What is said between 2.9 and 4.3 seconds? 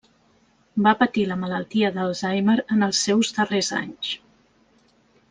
seus darrers anys.